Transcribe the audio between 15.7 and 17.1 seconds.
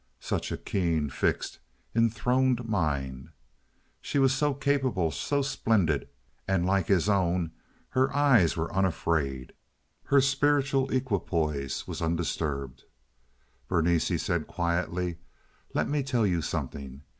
"let me tell you something.